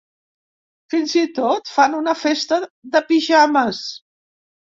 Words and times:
Fins 0.93 1.11
i 1.19 1.25
tot 1.39 1.69
hi 1.69 1.75
fan 1.75 1.97
una 1.99 2.15
festa 2.23 2.59
de 2.97 3.01
pijames! 3.11 3.83